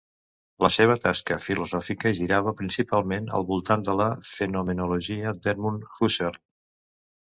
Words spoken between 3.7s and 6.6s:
de la fenomenologia d'Edmund Husserl.